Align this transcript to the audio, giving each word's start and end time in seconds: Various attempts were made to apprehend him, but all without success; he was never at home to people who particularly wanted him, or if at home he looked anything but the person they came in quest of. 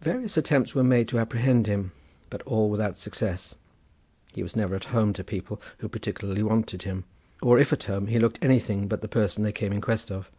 Various 0.00 0.36
attempts 0.36 0.76
were 0.76 0.84
made 0.84 1.08
to 1.08 1.18
apprehend 1.18 1.66
him, 1.66 1.90
but 2.30 2.40
all 2.42 2.70
without 2.70 2.96
success; 2.96 3.56
he 4.32 4.40
was 4.40 4.54
never 4.54 4.76
at 4.76 4.84
home 4.94 5.12
to 5.14 5.24
people 5.24 5.60
who 5.78 5.88
particularly 5.88 6.44
wanted 6.44 6.84
him, 6.84 7.02
or 7.42 7.58
if 7.58 7.72
at 7.72 7.82
home 7.82 8.06
he 8.06 8.20
looked 8.20 8.38
anything 8.40 8.86
but 8.86 9.00
the 9.00 9.08
person 9.08 9.42
they 9.42 9.50
came 9.50 9.72
in 9.72 9.80
quest 9.80 10.12
of. 10.12 10.30